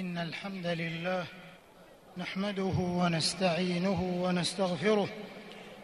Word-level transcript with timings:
إن 0.00 0.18
الحمد 0.18 0.66
لله 0.66 1.24
نحمده 2.18 2.76
ونستعينه 2.78 4.22
ونستغفره 4.24 5.08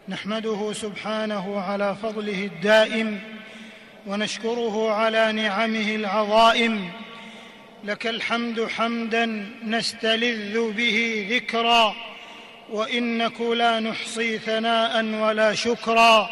نحمده 0.08 0.73
سبحانه 0.73 1.61
على 1.61 1.96
فضله 2.03 2.45
الدائم 2.45 3.21
ونشكره 4.06 4.93
على 4.93 5.33
نعمه 5.33 5.95
العظائم. 5.95 6.90
لك 7.85 8.06
الحمد 8.06 8.67
حمدا 8.67 9.51
نستلذ 9.65 10.72
به 10.72 11.26
ذكرا 11.31 11.94
وإنك 12.71 13.40
لا 13.40 13.81
نحصي 13.81 14.38
ثناء 14.38 15.04
ولا 15.04 15.54
شكرا. 15.54 16.30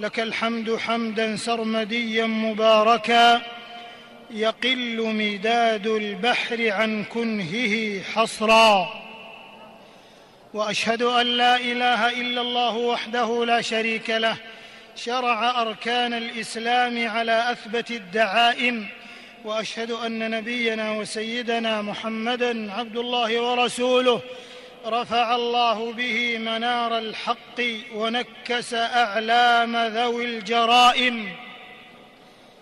لك 0.00 0.20
الحمد 0.20 0.76
حمدا 0.76 1.36
سرمديا 1.36 2.26
مباركا 2.26 3.55
يقل 4.30 5.02
مداد 5.02 5.86
البحر 5.86 6.70
عن 6.70 7.04
كنهه 7.04 8.02
حصرا. 8.02 9.02
وأشهد 10.54 11.02
أن 11.02 11.26
لا 11.26 11.56
إله 11.56 12.20
إلا 12.20 12.40
الله 12.40 12.76
وحده 12.76 13.44
لا 13.44 13.60
شريك 13.60 14.10
له 14.10 14.36
شرع 14.96 15.62
أركان 15.62 16.14
الإسلام 16.14 17.08
على 17.08 17.52
أثبت 17.52 17.90
الدعائم. 17.90 18.88
وأشهد 19.44 19.90
أن 19.90 20.30
نبينا 20.30 20.92
وسيدنا 20.92 21.82
محمدا 21.82 22.72
عبد 22.72 22.96
الله 22.96 23.40
ورسوله 23.40 24.20
رفع 24.86 25.34
الله 25.34 25.92
به 25.92 26.38
منار 26.38 26.98
الحق 26.98 27.60
ونكس 27.94 28.74
أعلام 28.74 29.76
ذوي 29.76 30.24
الجرائم. 30.24 31.36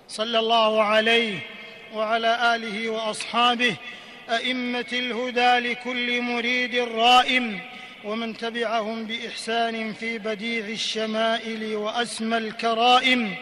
صلى 0.08 0.38
الله 0.38 0.82
عليه 0.82 1.53
وعلى 1.94 2.54
آله 2.54 2.88
وأصحابه 2.88 3.76
أئمة 4.30 4.86
الهدى 4.92 5.70
لكل 5.70 6.20
مريد 6.20 6.74
رائم 6.74 7.60
ومن 8.04 8.36
تبعهم 8.36 9.04
بإحسان 9.04 9.92
في 9.92 10.18
بديع 10.18 10.66
الشمائل 10.66 11.76
وأسمى 11.76 12.36
الكرائم 12.38 13.34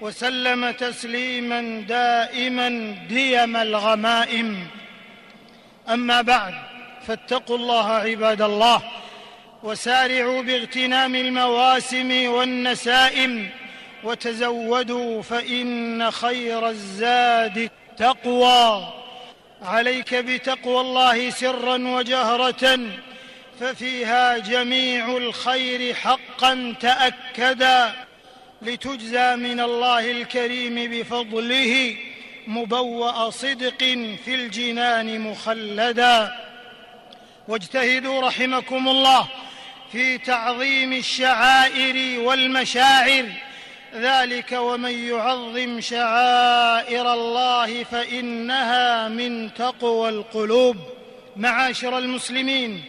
وسلم 0.00 0.70
تسليما 0.70 1.84
دائما 1.88 2.96
ديم 3.08 3.56
الغمائم. 3.56 4.66
أما 5.88 6.20
بعد 6.20 6.54
فاتقوا 7.06 7.56
الله 7.56 7.90
عباد 7.90 8.42
الله 8.42 8.82
وسارعوا 9.62 10.42
باغتنام 10.42 11.14
المواسم 11.14 12.28
والنسائم 12.28 13.50
وتزودوا 14.04 15.22
فإن 15.22 16.10
خير 16.10 16.68
الزاد 16.68 17.70
التقوى 18.00 18.88
عليك 19.62 20.14
بتقوى 20.14 20.80
الله 20.80 21.30
سرا 21.30 21.76
وجهرة 21.76 22.80
ففيها 23.60 24.38
جميع 24.38 25.16
الخير 25.16 25.94
حقا 25.94 26.74
تأكدا. 26.80 27.92
لتجزى 28.62 29.36
من 29.36 29.60
الله 29.60 30.10
الكريم 30.10 30.74
بفضله 30.74 31.96
مبوأ 32.46 33.30
صدق 33.30 33.78
في 34.24 34.34
الجنان 34.34 35.20
مخلدا. 35.20 36.32
واجتهدوا 37.48 38.20
رحمكم 38.20 38.88
الله 38.88 39.28
في 39.92 40.18
تعظيم 40.18 40.92
الشعائر 40.92 42.20
والمشاعر. 42.20 43.24
ذلك 43.94 44.52
ومن 44.52 45.08
يعظم 45.08 45.80
شعائر 45.80 47.12
الله 47.12 47.84
فإنها 47.84 49.08
من 49.08 49.54
تقوى 49.54 50.08
القلوب. 50.08 50.76
معاشر 51.36 51.98
المسلمين 51.98 52.84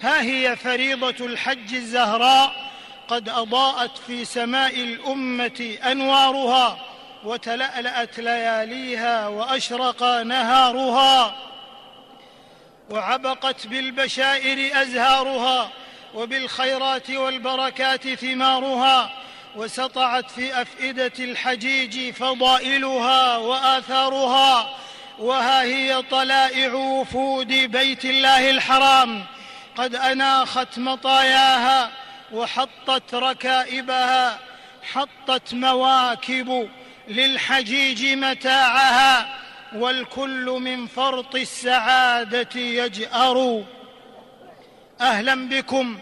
ها 0.00 0.22
هي 0.22 0.56
فريضة 0.56 1.26
الحج 1.26 1.74
الزهراء 1.74 2.72
قد 3.08 3.28
أضاءت 3.28 3.98
في 4.06 4.24
سماء 4.24 4.80
الأمة 4.80 5.78
أنوارها 5.84 6.78
وتلألأت 7.24 8.20
لياليها 8.20 9.28
وأشرق 9.28 10.22
نهارها 10.22 11.36
وعبقت 12.90 13.66
بالبشائر 13.66 14.82
أزهارها 14.82 15.70
وبالخيرات 16.14 17.10
والبركات 17.10 18.08
ثمارها 18.08 19.12
وسطعت 19.56 20.30
في 20.30 20.62
أفئدة 20.62 21.12
الحجيج 21.18 22.14
فضائلها 22.14 23.36
وآثارها 23.36 24.76
وها 25.18 25.62
هي 25.62 26.02
طلائع 26.02 26.74
وفود 26.74 27.48
بيت 27.48 28.04
الله 28.04 28.50
الحرام. 28.50 29.24
قد 29.76 29.94
أناخت 29.94 30.78
مطاياها 30.78 31.90
وحطت 32.32 33.14
ركائبها 33.14 34.38
حطت 34.92 35.54
مواكب 35.54 36.68
للحجيج 37.08 38.06
متاعها 38.06 39.38
والكل 39.74 40.44
من 40.44 40.86
فرط 40.86 41.34
السعادة 41.34 42.60
يجأر. 42.60 43.64
أهلا 45.00 45.48
بكم 45.48 45.98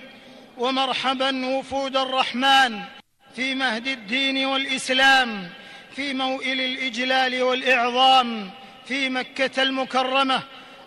ومرحبا 0.58 1.46
وفود 1.46 1.96
الرحمن. 1.96 2.99
في 3.36 3.54
مهد 3.54 3.86
الدين 3.86 4.44
والإسلام 4.46 5.50
في 5.96 6.14
موئل 6.14 6.60
الإجلال 6.60 7.42
والإعظام 7.42 8.50
في 8.88 9.08
مكة 9.08 9.62
المكرمة 9.62 10.42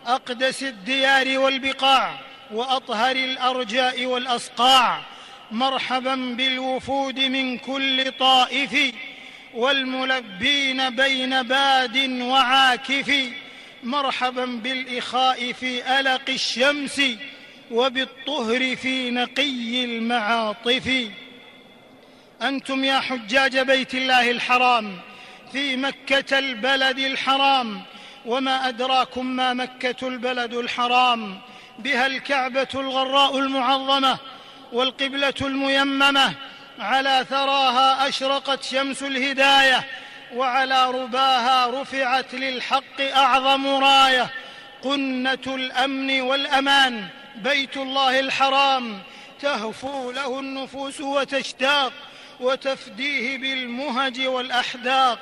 أقدس 0.05 0.63
الديار 0.63 1.39
والبقاع 1.39 2.19
وأطهر 2.51 3.15
الأرجاء 3.15 4.05
والاصقاع 4.05 5.01
مرحبا 5.51 6.15
بالوفود 6.15 7.19
من 7.19 7.57
كل 7.57 8.11
طائف 8.11 8.93
والملبين 9.53 10.89
بين 10.89 11.43
باد 11.43 11.97
وعاكف. 12.21 13.29
مرحبا 13.83 14.45
بالإخاء 14.45 15.51
في 15.51 15.99
ألق 15.99 16.29
الشمس 16.29 17.01
وبالطهر 17.71 18.75
في 18.75 19.09
نقي 19.09 19.83
المعاطف. 19.85 21.07
أنتم 22.43 22.83
يا 22.83 22.99
حجاج 22.99 23.59
بيت 23.59 23.93
الله 23.93 24.31
الحرام 24.31 24.99
في 25.51 25.77
مكة 25.77 26.39
البلد 26.39 26.99
الحرام 26.99 27.81
وما 28.25 28.67
أدراكم 28.69 29.25
ما 29.25 29.53
مكة 29.53 30.07
البلد 30.07 30.53
الحرام؟ 30.53 31.41
بها 31.79 32.05
الكعبة 32.05 32.67
الغراء 32.75 33.39
المعظمة 33.39 34.17
والقبلة 34.71 35.33
الميممة 35.41 36.33
على 36.79 37.25
ثراها 37.29 38.07
أشرقت 38.07 38.63
شمس 38.63 39.03
الهداية 39.03 39.83
وعلى 40.35 40.91
رباها 40.91 41.81
رفعت 41.81 42.33
للحق 42.33 43.01
أعظم 43.01 43.67
راية 43.67 44.29
قنة 44.83 45.43
الأمن 45.47 46.21
والأمان 46.21 47.07
بيت 47.35 47.77
الله 47.77 48.19
الحرام. 48.19 48.99
تهفو 49.41 50.11
له 50.11 50.39
النفوس 50.39 51.01
وتشتاق 51.01 51.93
وتفديه 52.39 53.37
بالمهج 53.37 54.21
والأحداق. 54.27 55.19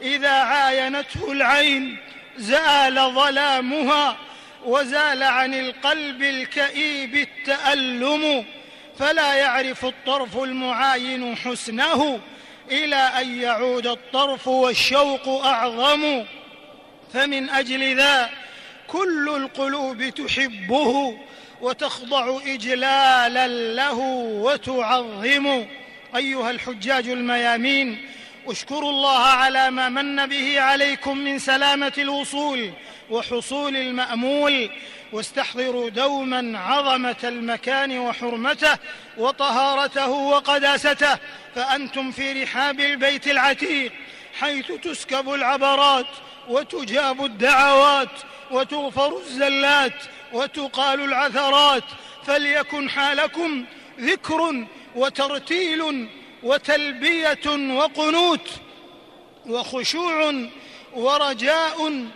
إذا 0.00 0.30
عاينته 0.30 1.32
العين 1.32 1.96
زال 2.36 2.94
ظلامها 2.94 4.16
وزال 4.64 5.22
عن 5.22 5.54
القلب 5.54 6.22
الكئيب 6.22 7.14
التألم. 7.14 8.44
فلا 8.98 9.34
يعرف 9.34 9.84
الطرف 9.84 10.38
المعاين 10.38 11.36
حسنه 11.36 12.20
إلى 12.70 12.96
أن 12.96 13.40
يعود 13.40 13.86
الطرف 13.86 14.48
والشوق 14.48 15.28
أعظم. 15.44 16.24
فمن 17.12 17.50
أجل 17.50 17.96
ذا 17.96 18.30
كل 18.88 19.28
القلوب 19.36 20.08
تحبه 20.08 21.18
وتخضع 21.60 22.40
إجلالا 22.46 23.48
له 23.74 23.98
وتعظم. 24.42 25.66
أيها 26.16 26.50
الحجاج 26.50 27.08
الميامين 27.08 28.08
اشكروا 28.46 28.90
الله 28.90 29.18
على 29.18 29.70
ما 29.70 29.88
من 29.88 30.26
به 30.26 30.60
عليكم 30.60 31.18
من 31.18 31.38
سلامة 31.38 31.92
الوصول 31.98 32.70
وحصول 33.10 33.76
المأمول 33.76 34.70
واستحضروا 35.12 35.90
دوما 35.90 36.58
عظمة 36.58 37.16
المكان 37.24 37.98
وحرمته 37.98 38.78
وطهارته 39.18 40.08
وقداسته 40.08 41.18
فأنتم 41.54 42.10
في 42.10 42.42
رحاب 42.42 42.80
البيت 42.80 43.28
العتيق 43.28 43.92
حيث 44.40 44.72
تسكب 44.72 45.34
العبرات 45.34 46.06
وتجاب 46.48 47.24
الدعوات 47.24 48.10
وتغفر 48.50 49.18
الزلات 49.18 50.04
وتقال 50.32 51.00
العثرات 51.00 51.84
فليكن 52.26 52.90
حالكم 52.90 53.64
ذكر 54.00 54.66
وترتيل 54.96 56.08
وتلبية 56.42 57.74
وقنوت 57.74 58.50
وخشوع 59.46 60.34
ورجاء 60.94 62.06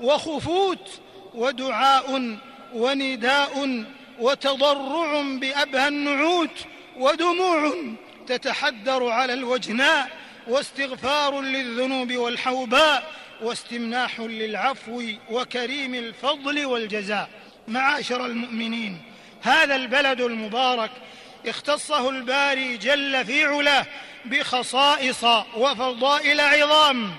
وخفوت 0.00 1.00
ودعاء 1.34 2.36
ونداء 2.74 3.84
وتضرع 4.18 5.22
بأبهى 5.22 5.88
النعوت 5.88 6.50
ودموع 6.98 7.72
تتحدر 8.26 9.08
على 9.08 9.32
الوجناء 9.32 10.10
واستغفار 10.48 11.40
للذنوب 11.40 12.12
والحوباء 12.12 13.12
واستمناح 13.42 14.20
للعفو 14.20 15.02
وكريم 15.30 15.94
الفضل 15.94 16.66
والجزاء. 16.66 17.30
معاشر 17.68 18.26
المؤمنين 18.26 19.02
هذا 19.42 19.76
البلد 19.76 20.20
المبارك 20.20 20.90
اختصه 21.48 22.08
الباري 22.08 22.76
جل 22.76 23.24
في 23.24 23.44
علاه 23.44 23.86
بخصائص 24.24 25.24
وفضائل 25.56 26.40
عظام. 26.40 27.12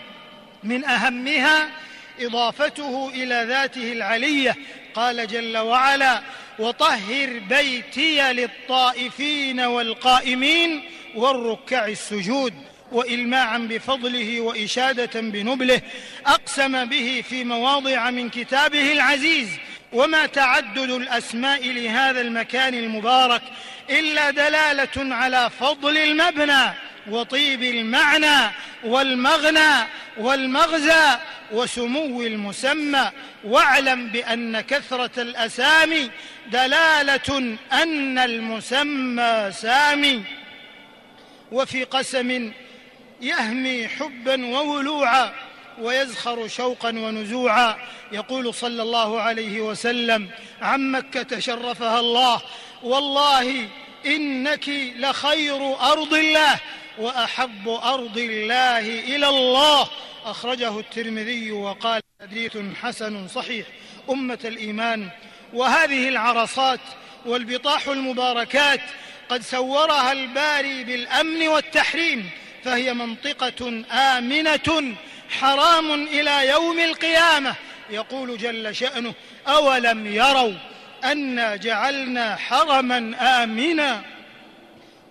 من 0.64 0.86
أهمها 0.86 1.70
إضافته 2.20 3.12
إلى 3.14 3.46
ذاته 3.48 3.92
العلية. 3.92 4.56
قال 4.94 5.28
جل 5.28 5.58
وعلا 5.58 6.22
وطهر 6.60 7.40
بيتي 7.50 8.34
للطائفين 8.34 9.60
والقائمين 9.60 10.84
والركع 11.16 11.88
السجود 11.88 12.54
والماعا 12.92 13.58
بفضله 13.58 14.42
وإشادة 14.42 15.22
بنبله 15.22 15.82
أقسم 16.26 16.86
به 16.86 17.24
في 17.30 17.44
مواضع 17.44 18.10
من 18.10 18.30
كتابه 18.30 18.92
العزيز 18.92 19.48
وما 19.94 20.26
تعدد 20.26 20.90
الأسماء 20.90 21.68
لهذا 21.68 22.22
المكان 22.22 22.74
المبارك 22.74 23.42
إلا 23.90 24.30
دلالة 24.30 25.16
على 25.16 25.50
فضل 25.60 25.98
المبنى 25.98 26.74
وطيب 27.10 27.64
المعنى 27.64 28.52
والمغنى 28.84 29.88
والمغزى 30.18 31.18
وسمو 31.52 32.22
المسمى. 32.22 33.12
واعلم 33.44 34.08
بأن 34.08 34.62
كثرة 34.62 35.22
الأسامي 35.22 36.12
دلالة 36.52 37.58
أن 37.74 38.18
المسمى 38.18 39.52
سامي. 39.52 40.24
وفي 41.52 41.84
قسم 41.84 42.52
يهمي 43.22 43.88
حبا 43.88 44.46
وولوعا 44.46 45.34
ويزخر 45.82 46.48
شوقا 46.48 46.90
ونزوعا. 46.90 47.78
يقول 48.12 48.54
صلى 48.54 48.82
الله 48.84 49.22
عليه 49.22 49.62
وسلم 49.62 50.30
عن 50.62 50.92
مكة 50.92 51.40
شرفها 51.40 52.00
الله. 52.00 52.42
والله 52.84 53.68
إنك 54.06 54.70
لخير 54.98 55.80
أرض 55.80 56.14
الله 56.14 56.60
وأحب 56.98 57.70
أرض 57.70 58.18
الله 58.18 58.80
إلى 59.16 59.30
الله. 59.30 59.90
أخرجه 60.26 60.80
الترمذي 60.80 61.52
وقال 61.52 62.02
حديث 62.22 62.58
حسن 62.82 63.28
صحيح. 63.28 63.66
أمة 64.10 64.40
الإيمان. 64.46 65.10
وهذه 65.54 66.10
العرصات 66.10 66.80
والبطاح 67.26 67.88
المباركات 67.88 68.82
قد 69.30 69.42
سورها 69.42 70.12
الباري 70.12 70.84
بالأمن 70.84 71.48
والتحريم 71.48 72.30
فهي 72.64 72.94
منطقة 72.94 73.84
آمنة 73.92 74.96
حرام 75.30 75.92
إلى 75.92 76.50
يوم 76.50 76.80
القيامة. 76.80 77.56
يقول 77.90 78.38
جل 78.38 78.76
شأنه 78.76 79.14
أولم 79.48 80.14
يروا 80.14 80.54
أنا 81.04 81.56
جعلنا 81.56 82.36
حرما 82.36 83.16
آمنا؟ 83.44 84.02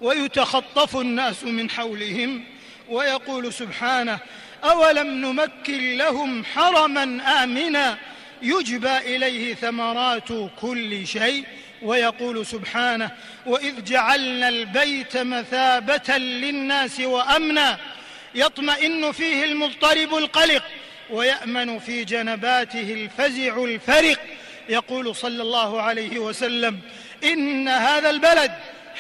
ويتخطف 0.00 0.96
الناس 0.96 1.44
من 1.44 1.70
حولهم 1.70 2.44
ويقول 2.88 3.52
سبحانه 3.52 4.18
أولم 4.64 5.06
نمكن 5.06 5.96
لهم 5.96 6.44
حرما 6.44 7.02
آمنا؟ 7.42 7.98
يجبى 8.42 8.96
إليه 8.96 9.54
ثمرات 9.54 10.28
كل 10.60 11.06
شيء 11.06 11.44
ويقول 11.82 12.46
سبحانه 12.46 13.10
وإذ 13.46 13.84
جعلنا 13.84 14.48
البيت 14.48 15.16
مثابة 15.16 16.16
للناس 16.16 17.00
وأمنا 17.00 17.78
يطمئن 18.34 19.12
فيه 19.12 19.44
المضطرب 19.44 20.14
القلق 20.14 20.62
ويأمن 21.10 21.78
في 21.78 22.04
جنباته 22.04 22.92
الفزع 22.92 23.64
الفرق. 23.64 24.18
يقول 24.68 25.16
صلى 25.16 25.42
الله 25.42 25.82
عليه 25.82 26.18
وسلم 26.18 26.80
إن 27.24 27.68
هذا 27.68 28.10
البلد 28.10 28.52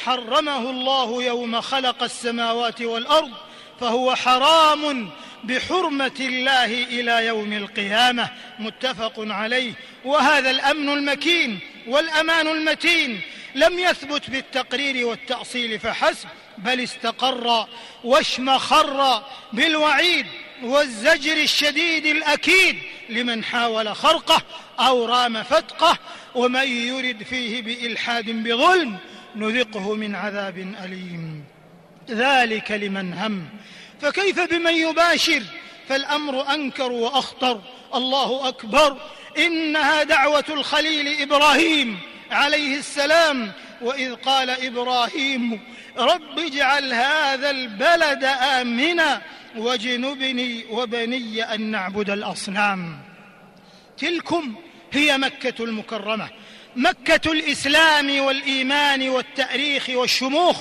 حرمه 0.04 0.70
الله 0.70 1.22
يوم 1.22 1.60
خلق 1.60 2.02
السماوات 2.02 2.82
والأرض 2.82 3.32
فهو 3.80 4.14
حرام 4.14 5.10
بحرمة 5.44 6.16
الله 6.20 6.64
إلى 6.64 7.26
يوم 7.26 7.52
القيامة. 7.52 8.28
متفق 8.58 9.12
عليه. 9.18 9.72
وهذا 10.04 10.50
الأمن 10.50 10.88
المكين 10.88 11.58
والأمان 11.86 12.46
المتين 12.46 13.20
لم 13.54 13.78
يثبت 13.78 14.30
بالتقرير 14.30 15.06
والتأصيل 15.06 15.80
فحسب 15.80 16.28
بل 16.58 16.80
استقر 16.80 17.66
واشمخر 18.04 19.22
بالوعيد 19.52 20.26
والزجر 20.62 21.36
الشديد 21.36 22.06
الأكيد 22.06 22.78
لمن 23.08 23.44
حاول 23.44 23.96
خرقه 23.96 24.42
أو 24.80 25.06
رام 25.06 25.42
فتقه 25.42 25.98
ومن 26.34 26.68
يرد 26.68 27.22
فيه 27.22 27.62
بإلحاد 27.62 28.30
بظلم 28.30 28.96
نذقه 29.36 29.94
من 29.94 30.14
عذاب 30.14 30.74
أليم. 30.84 31.44
ذلك 32.10 32.70
لمن 32.70 33.12
هم. 33.12 33.44
فكيف 34.00 34.40
بمن 34.40 34.74
يباشر؟ 34.74 35.42
فالأمر 35.88 36.54
أنكر 36.54 36.92
وأخطر. 36.92 37.60
الله 37.94 38.48
أكبر. 38.48 38.96
إنها 39.38 40.02
دعوة 40.02 40.44
الخليل 40.48 41.22
إبراهيم 41.22 41.98
عليه 42.30 42.78
السلام 42.78 43.52
وإذ 43.82 44.14
قال 44.14 44.50
إبراهيم 44.50 45.60
رب 45.96 46.38
اجعل 46.38 46.94
هذا 46.94 47.50
البلد 47.50 48.24
آمنا 48.24 49.22
واجنبني 49.56 50.64
وبني 50.70 51.42
أن 51.54 51.60
نعبد 51.60 52.10
الأصنام. 52.10 52.98
تلكم 53.98 54.54
هي 54.92 55.18
مكة 55.18 55.64
المكرمة. 55.64 56.28
مكة 56.76 57.32
الإسلام 57.32 58.20
والإيمان 58.20 59.08
والتأريخ 59.08 59.90
والشموخ. 59.90 60.56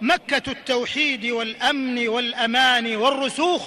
مكة 0.00 0.42
التوحيد 0.52 1.26
والأمن 1.26 2.08
والأمان 2.08 2.96
والرسوخ. 2.96 3.62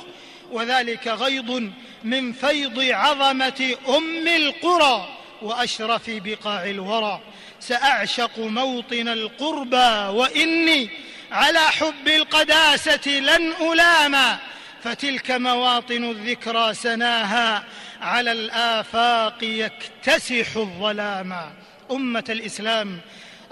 وذلك 0.51 1.07
غيض 1.07 1.71
من 2.03 2.31
فيض 2.31 2.79
عظمة 2.79 3.75
أم 3.87 4.27
القرى 4.27 5.17
وأشرف 5.41 6.03
بقاع 6.09 6.65
الورى. 6.65 7.21
سأعشق 7.67 8.39
موطن 8.39 9.07
القربى 9.07 10.17
وإني 10.17 10.89
على 11.31 11.59
حب 11.59 12.07
القداسة 12.07 13.11
لن 13.11 13.53
ألام 13.71 14.37
فتلك 14.83 15.31
مواطن 15.31 16.03
الذكرى 16.03 16.73
سناها 16.73 17.63
على 18.01 18.31
الآفاق 18.31 19.37
يكتسح 19.43 20.55
الظلام. 20.55 21.53
أمة 21.91 22.23
الإسلام 22.29 22.99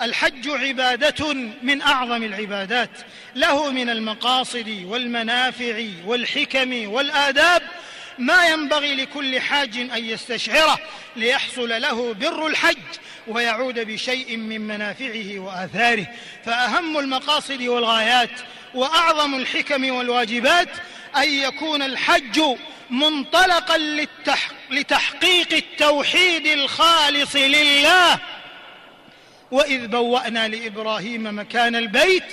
الحج 0.01 0.49
عبادة 0.49 1.33
من 1.63 1.81
أعظم 1.81 2.23
العبادات 2.23 2.89
له 3.35 3.71
من 3.71 3.89
المقاصد 3.89 4.83
والمنافع 4.85 5.83
والحكم 6.05 6.89
والآداب 6.93 7.61
ما 8.17 8.47
ينبغي 8.47 8.95
لكل 8.95 9.39
حاج 9.41 9.77
أن 9.77 10.05
يستشعره 10.05 10.79
ليحصل 11.15 11.81
له 11.81 12.13
بر 12.13 12.47
الحج 12.47 12.77
ويعود 13.27 13.79
بشيء 13.79 14.37
من 14.37 14.61
منافعه 14.61 15.39
وآثاره. 15.39 16.07
فأهم 16.45 16.97
المقاصد 16.97 17.61
والغايات 17.61 18.29
وأعظم 18.73 19.35
الحكم 19.35 19.89
والواجبات 19.89 20.69
أن 21.17 21.29
يكون 21.29 21.81
الحج 21.81 22.41
منطلقا 22.89 23.77
لتحقيق 24.71 25.53
التوحيد 25.53 26.47
الخالص 26.47 27.35
لله. 27.35 28.19
وإذ 29.51 29.87
بوأنا 29.87 30.47
لإبراهيم 30.47 31.39
مكان 31.39 31.75
البيت 31.75 32.23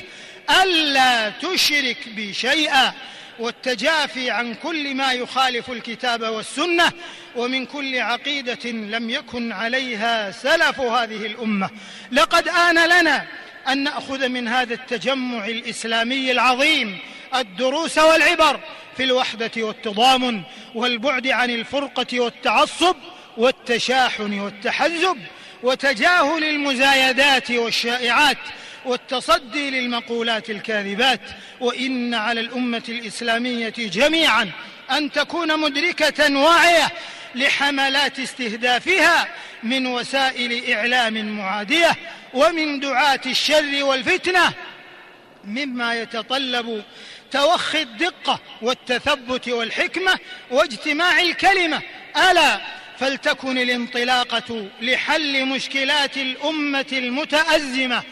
ألا 0.62 1.30
تشرك 1.30 2.08
بي 2.08 2.34
شيئا. 2.34 2.92
والتجافي 3.38 4.30
عن 4.30 4.54
كل 4.54 4.94
ما 4.94 5.12
يخالف 5.12 5.70
الكتاب 5.70 6.22
والسنة 6.22 6.92
ومن 7.36 7.66
كل 7.66 7.98
عقيدة 7.98 8.70
لم 8.70 9.10
يكن 9.10 9.52
عليها 9.52 10.30
سلف 10.30 10.80
هذه 10.80 11.26
الأمة. 11.26 11.70
لقد 12.12 12.48
آن 12.48 12.84
لنا 12.84 13.26
أن 13.68 13.82
نأخذ 13.82 14.28
من 14.28 14.48
هذا 14.48 14.74
التجمع 14.74 15.46
الإسلامي 15.46 16.30
العظيم 16.30 16.98
الدروس 17.34 17.98
والعبر 17.98 18.60
في 18.96 19.04
الوحدة 19.04 19.50
والتضامن 19.56 20.42
والبعد 20.74 21.26
عن 21.26 21.50
الفرقة 21.50 22.20
والتعصب 22.20 22.96
والتشاحن 23.36 24.40
والتحزب 24.40 25.18
وتجاهل 25.62 26.44
المزايدات 26.44 27.50
والشائعات 27.50 28.38
والتصدي 28.84 29.70
للمقولات 29.70 30.50
الكاذبات 30.50 31.20
وإن 31.60 32.14
على 32.14 32.40
الأمة 32.40 32.82
الإسلامية 32.88 33.74
جميعا 33.78 34.50
أن 34.90 35.12
تكون 35.12 35.60
مدركة 35.60 36.38
واعية 36.38 36.88
لحملات 37.34 38.18
استهدافها 38.18 39.28
من 39.62 39.86
وسائل 39.86 40.72
إعلام 40.72 41.36
معادية 41.38 41.96
ومن 42.34 42.80
دعاة 42.80 43.20
الشر 43.26 43.84
والفتنة 43.84 44.52
مما 45.44 45.94
يتطلب 45.94 46.82
توخي 47.30 47.82
الدقة 47.82 48.40
والتثبت 48.62 49.48
والحكمة 49.48 50.18
واجتماع 50.50 51.20
الكلمة. 51.20 51.80
ألا 52.16 52.60
فلتكن 52.98 53.58
الانطلاقة 53.58 54.68
لحل 54.80 55.46
مشكلات 55.46 56.16
الأمة 56.16 56.86
المتأزمة 56.92 58.02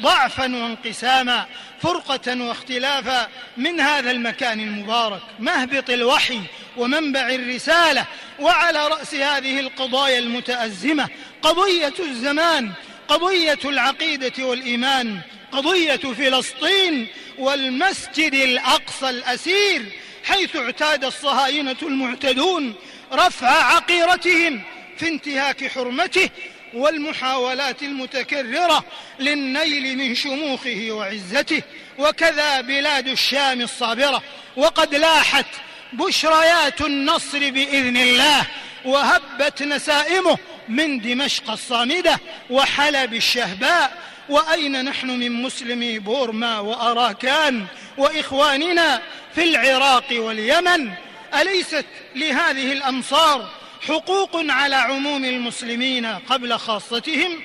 ضعفا 0.00 0.44
وانقساما 0.44 1.46
فرقة 1.82 2.42
واختلافا 2.42 3.28
من 3.56 3.80
هذا 3.80 4.10
المكان 4.10 4.60
المبارك. 4.60 5.22
مهبط 5.38 5.90
الوحي 5.90 6.40
ومنبع 6.76 7.28
الرسالة 7.28 8.06
وعلى 8.38 8.88
رأس 8.88 9.14
هذه 9.14 9.60
القضايا 9.60 10.18
المتأزمة 10.18 11.08
قضية 11.42 11.94
الزمان 11.98 12.72
قضية 13.08 13.58
العقيدة 13.64 14.44
والإيمان 14.44 15.20
قضية 15.52 15.96
فلسطين 15.96 17.06
والمسجد 17.38 18.34
الأقصى 18.34 19.10
الأسير 19.10 19.82
حيث 20.24 20.56
اعتاد 20.56 21.04
الصهاينة 21.04 21.76
المعتدون 21.82 22.74
رفع 23.12 23.48
عقيرتهم 23.48 24.62
في 24.98 25.08
انتهاك 25.08 25.66
حرمته 25.66 26.30
والمحاولات 26.74 27.82
المتكررة 27.82 28.84
للنيل 29.20 29.98
من 29.98 30.14
شموخه 30.14 30.86
وعزته 30.90 31.62
وكذا 31.98 32.60
بلاد 32.60 33.08
الشام 33.08 33.60
الصابرة. 33.60 34.22
وقد 34.56 34.94
لاحت 34.94 35.46
بشريات 35.92 36.80
النصر 36.80 37.50
بإذن 37.50 37.96
الله 37.96 38.46
وهبت 38.84 39.62
نسائمه 39.62 40.38
من 40.68 41.00
دمشق 41.00 41.50
الصامدة 41.50 42.20
وحلب 42.50 43.14
الشهباء. 43.14 44.08
وأين 44.28 44.84
نحن 44.84 45.06
من 45.06 45.42
مسلمي 45.42 45.98
بورما 45.98 46.58
وأراكان 46.58 47.66
وإخواننا 47.96 49.02
في 49.34 49.44
العراق 49.44 50.04
واليمن؟ 50.12 50.90
أليست 51.34 51.84
لهذه 52.16 52.72
الأمصار 52.72 53.48
حقوق 53.80 54.30
على 54.34 54.76
عموم 54.76 55.24
المسلمين 55.24 56.06
قبل 56.06 56.58
خاصتهم 56.58 57.42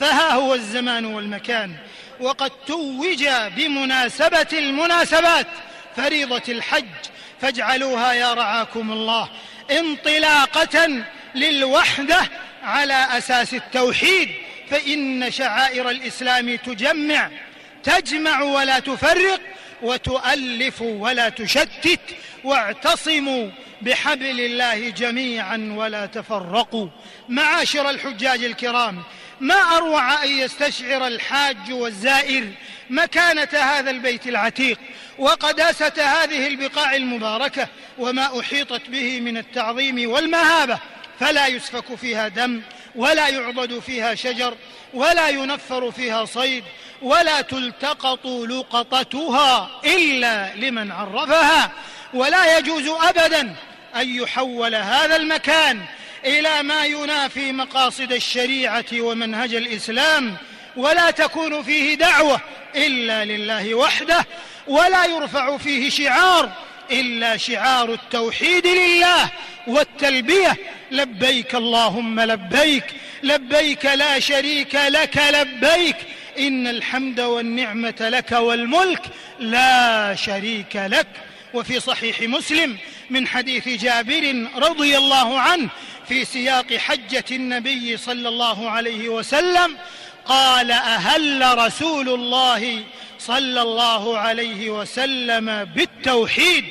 فها 0.00 0.34
هو 0.34 0.54
الزمان 0.54 1.04
والمكان. 1.04 1.76
وقد 2.20 2.50
توج 2.66 3.28
بمناسبة 3.56 4.46
المناسبات 4.52 5.46
فريضة 5.96 6.42
الحج. 6.48 6.84
فاجعلوها 7.40 8.12
يا 8.12 8.34
رعاكم 8.34 8.92
الله 8.92 9.28
انطلاقة 9.70 11.04
للوحدة 11.34 12.20
على 12.62 13.08
أساس 13.18 13.54
التوحيد. 13.54 14.28
فإن 14.70 15.30
شعائر 15.30 15.90
الإسلام 15.90 16.56
تجمع 16.56 17.30
تجمع 17.84 18.42
ولا 18.42 18.78
تفرق 18.78 19.40
وتؤلف 19.82 20.82
ولا 20.82 21.28
تشتت. 21.28 22.00
واعتصموا 22.44 23.50
بحبل 23.82 24.40
الله 24.40 24.88
جميعا 24.88 25.74
ولا 25.76 26.06
تفرقوا. 26.06 26.88
معاشر 27.28 27.90
الحجاج 27.90 28.44
الكرام 28.44 29.02
ما 29.40 29.54
أروع 29.54 30.24
أن 30.24 30.28
يستشعر 30.28 31.06
الحاج 31.06 31.72
والزائر 31.72 32.48
مكانة 32.90 33.48
هذا 33.52 33.90
البيت 33.90 34.26
العتيق 34.26 34.78
وقداسة 35.18 35.92
هذه 35.96 36.46
البقاع 36.46 36.94
المباركة 36.94 37.68
وما 37.98 38.40
أحيطت 38.40 38.88
به 38.88 39.20
من 39.20 39.36
التعظيم 39.36 40.10
والمهابة. 40.10 40.78
فلا 41.20 41.46
يسفك 41.46 41.94
فيها 41.94 42.28
دم 42.28 42.60
ولا 42.94 43.28
يعضد 43.28 43.78
فيها 43.78 44.14
شجر 44.14 44.54
ولا 44.94 45.28
ينفر 45.28 45.90
فيها 45.90 46.24
صيد 46.24 46.64
ولا 47.02 47.40
تلتقط 47.40 48.26
لقطتها 48.26 49.80
إلا 49.84 50.54
لمن 50.54 50.92
عرفها. 50.92 51.72
ولا 52.14 52.58
يجوز 52.58 52.88
ابدا 52.88 53.54
أن 53.96 54.14
يحول 54.14 54.74
هذا 54.74 55.16
المكان 55.16 55.80
إلى 56.24 56.62
ما 56.62 56.84
ينافي 56.84 57.52
مقاصد 57.52 58.12
الشريعة 58.12 58.84
ومنهج 58.92 59.54
الإسلام 59.54 60.36
ولا 60.76 61.10
تكون 61.10 61.62
فيه 61.62 61.94
دعوة 61.94 62.40
إلا 62.76 63.24
لله 63.24 63.74
وحده 63.74 64.26
ولا 64.66 65.04
يرفع 65.04 65.56
فيه 65.56 65.90
شعار 65.90 66.52
إلا 66.90 67.36
شعار 67.36 67.92
التوحيد 67.92 68.66
لله 68.66 69.28
والتلبية. 69.66 70.56
لبيك 70.90 71.54
اللهم 71.54 72.20
لبيك 72.20 72.84
لبيك 73.22 73.84
لا 73.86 74.18
شريك 74.18 74.74
لك 74.74 75.22
لبيك. 75.32 75.96
إن 76.38 76.66
الحمد 76.66 77.20
والنعمة 77.20 77.94
لك 78.00 78.32
والملك 78.32 79.02
لا 79.38 80.14
شريك 80.14 80.76
لك. 80.76 81.06
وفي 81.54 81.80
صحيح 81.80 82.20
مسلم 82.20 82.78
من 83.10 83.26
حديث 83.26 83.68
جابر 83.68 84.46
رضي 84.56 84.96
الله 84.96 85.40
عنه 85.40 85.68
في 86.08 86.24
سياق 86.24 86.74
حجة 86.76 87.24
النبي 87.30 87.96
صلى 87.96 88.28
الله 88.28 88.70
عليه 88.70 89.08
وسلم 89.08 89.76
قال 90.24 90.70
أهل 90.70 91.58
رسول 91.58 92.08
الله 92.08 92.84
صلى 93.18 93.62
الله 93.62 94.18
عليه 94.18 94.70
وسلم 94.70 95.64
بالتوحيد. 95.64 96.64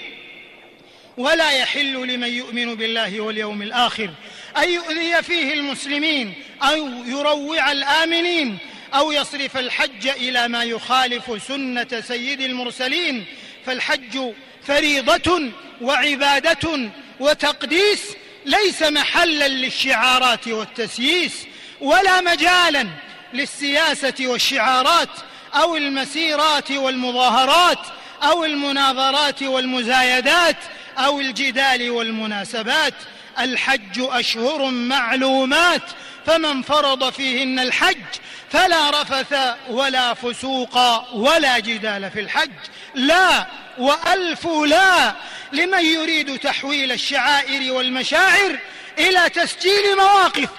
ولا 1.18 1.52
يحل 1.52 1.94
لمن 1.94 2.28
يؤمن 2.28 2.76
بالله 2.76 3.22
واليوم 3.22 3.62
الآخر 3.62 4.10
أن 4.58 4.70
يؤذي 4.70 5.24
فيه 5.24 5.54
المسلمين 5.54 6.34
أو 6.62 6.88
يروع 7.06 7.72
الآمنين 7.72 8.58
أو 8.94 9.12
يصرف 9.12 9.58
الحج 9.58 10.08
إلى 10.08 10.48
ما 10.48 10.64
يخالف 10.64 11.44
سنة 11.48 12.02
سيد 12.02 12.42
المرسلين. 12.42 13.26
فالحج 13.66 14.20
فريضة 14.68 15.42
وعبادة 15.82 16.90
وتقديس 17.20 18.02
ليس 18.46 18.84
محلا 18.84 19.48
للشعارات 19.48 20.48
والتسييس 20.48 21.34
ولا 21.82 22.22
مجالا 22.22 22.88
للسياسة 23.34 24.14
والشعارات 24.20 25.10
أو 25.56 25.76
المسيرات 25.76 26.72
والمظاهرات 26.72 27.80
أو 28.24 28.46
المناظرات 28.46 29.44
والمزايدات 29.44 30.58
أو 30.98 31.20
الجدال 31.20 31.90
والمناسبات. 31.90 32.94
الحج 33.40 34.00
أشهر 34.00 34.70
معلومات 34.72 35.82
فمن 36.26 36.62
فرض 36.62 37.10
فيهن 37.10 37.60
الحج 37.60 38.06
فلا 38.52 39.02
رفث 39.02 39.36
ولا 39.70 40.14
فسوق 40.14 40.78
ولا 41.16 41.60
جدال 41.60 42.12
في 42.12 42.20
الحج. 42.20 42.52
لا 42.96 43.48
وألف 43.80 44.48
لا 44.48 45.16
لمن 45.52 45.86
يريد 45.86 46.40
تحويل 46.40 46.92
الشعائر 46.92 47.74
والمشاعر 47.74 48.60
إلى 49.00 49.30
تسجيل 49.30 49.96
مواقف 49.98 50.50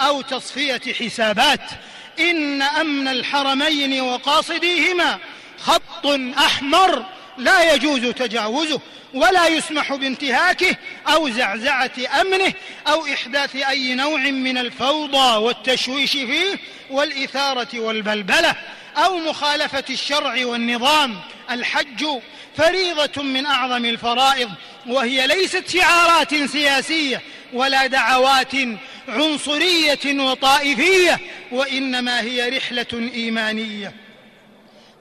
أو 0.00 0.20
تصفية 0.20 0.80
حسابات. 1.00 1.70
إن 2.20 2.62
أمن 2.62 3.08
الحرمين 3.08 4.00
وقاصديهما 4.00 5.18
خط 5.58 6.06
أحمر 6.38 7.06
لا 7.38 7.74
يجوز 7.74 8.06
تجاوزه 8.06 8.80
ولا 9.14 9.46
يسمح 9.46 9.94
بانتهاكه 9.94 10.76
أو 11.08 11.28
زعزعة 11.30 11.90
أمنه 12.20 12.52
أو 12.86 13.06
إحداث 13.06 13.56
أي 13.56 13.94
نوع 13.94 14.20
من 14.20 14.58
الفوضى 14.58 15.36
والتشويش 15.36 16.12
فيه 16.12 16.56
والإثارة 16.90 17.80
والبلبلة. 17.80 18.54
أو 18.98 19.16
مخالفة 19.16 19.84
الشرع 19.90 20.46
والنظام 20.46 21.20
الحج 21.50 22.06
فريضة 22.56 23.22
من 23.22 23.46
أعظم 23.46 23.84
الفرائض 23.84 24.50
وهي 24.86 25.26
ليست 25.26 25.68
شعارات 25.68 26.34
سياسية 26.34 27.22
ولا 27.52 27.86
دعوات 27.86 28.52
عنصرية 29.08 30.22
وطائفية 30.22 31.18
وإنما 31.52 32.20
هي 32.20 32.48
رحلة 32.48 33.10
إيمانية. 33.14 33.92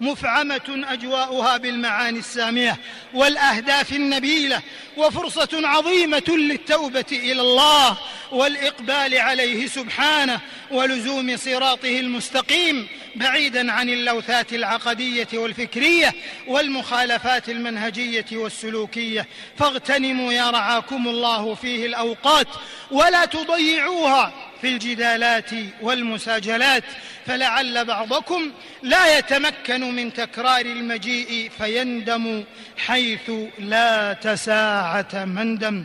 مفعمة 0.02 0.86
أجواؤها 0.88 1.58
بالمعاني 1.58 2.20
السامية 2.20 2.78
والأهداف 3.14 3.94
النبيلة 3.94 4.62
وفرصة 4.98 5.50
عظيمة 5.54 6.24
للتوبة 6.28 7.06
إلى 7.12 7.42
الله 7.42 7.98
والإقبال 8.32 9.18
عليه 9.18 9.68
سبحانه 9.68 10.40
ولزوم 10.72 11.38
صراطه 11.38 12.00
المستقيم. 12.00 12.88
بعيدا 13.18 13.72
عن 13.72 13.90
اللوثات 13.90 14.54
العقدية 14.54 15.28
والفكرية 15.34 16.14
والمخالفات 16.48 17.50
المنهجية 17.50 18.26
والسلوكية. 18.32 19.28
فاغتنموا 19.58 20.34
يا 20.34 20.50
رعاكم 20.50 21.08
الله 21.08 21.56
فيه 21.56 21.86
الأوقات 21.86 22.48
ولا 22.92 23.26
تضيعوها 23.26 24.34
في 24.62 24.68
الجدالات 24.68 25.50
والمساجلات. 25.82 26.84
فلعل 27.28 27.86
بعضكم 27.86 28.52
لا 28.84 29.18
يتمكن 29.18 29.96
من 29.96 30.14
تكرار 30.14 30.62
المجيء 30.62 31.52
فيندم 31.58 32.44
حيث 32.78 33.32
لا 33.60 34.14
تساعة 34.14 35.26
مندم 35.26 35.84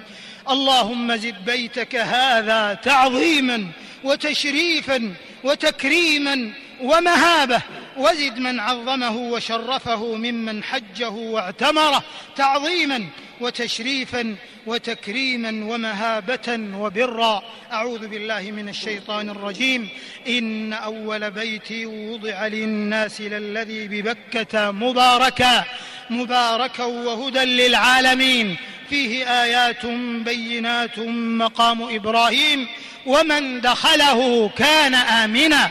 اللهم 0.51 1.17
زد 1.17 1.45
بيتك 1.45 1.97
هذا 1.97 2.75
تعظيما 2.75 3.67
وتشريفا 4.05 5.15
وتكريما 5.45 6.53
ومهابه 6.83 7.63
وزد 7.97 8.39
من 8.39 8.61
عظمه 8.61 9.17
وشرفه 9.17 10.15
ممن 10.15 10.65
حجه 10.65 11.09
واعتمره 11.09 12.03
تعظيما 12.37 13.07
وتشريفا 13.41 14.37
وتكريما 14.67 15.49
ومهابة 15.49 16.61
وبرا. 16.75 17.43
أعوذ 17.73 18.07
بالله 18.09 18.41
من 18.41 18.69
الشيطان 18.69 19.31
الرجيم. 19.31 19.89
إن 20.29 20.73
أول 20.73 21.31
بيت 21.31 21.73
وضع 21.73 22.47
للناس 22.47 23.21
للذي 23.21 23.89
ببكة 23.89 24.71
مباركا 24.71 25.65
مباركا 26.11 26.85
وهدى 26.85 27.45
للعالمين. 27.45 28.57
فيه 28.91 29.43
آيات 29.43 29.87
بينات 30.25 30.99
مقام 30.99 31.83
إبراهيم 31.83 32.69
ومن 33.07 33.61
دخله 33.61 34.49
كان 34.49 34.95
آمنا. 34.95 35.71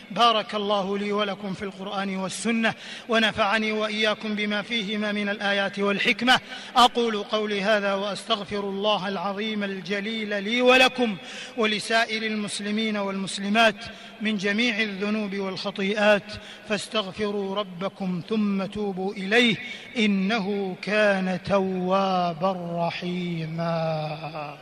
بارك 0.11 0.55
الله 0.55 0.97
لي 0.97 1.11
ولكم 1.11 1.53
في 1.53 1.61
القرآن 1.61 2.17
والسنة 2.17 2.73
ونفعني 3.09 3.71
وإياكم 3.71 4.35
بما 4.35 4.61
فيهما 4.61 5.11
من 5.11 5.29
الآيات 5.29 5.79
والحكمة. 5.79 6.39
أقول 6.75 7.23
قولي 7.23 7.61
هذا 7.61 7.93
وأستغفر 7.93 8.59
الله 8.59 9.07
العظيم 9.07 9.63
الجليل 9.63 10.43
لي 10.43 10.61
ولكم 10.61 11.17
ولسائر 11.57 12.23
المسلمين 12.23 12.97
والمسلمات 12.97 13.75
من 14.21 14.37
جميع 14.37 14.79
الذنوب 14.79 15.35
والخطيئات. 15.35 16.33
فاستغفروا 16.69 17.55
ربكم 17.55 18.21
ثم 18.29 18.65
توبوا 18.65 19.13
إليه. 19.13 19.55
إنه 19.97 20.75
كان 20.81 21.39
توابا 21.45 22.87
رحيما. 22.87 24.57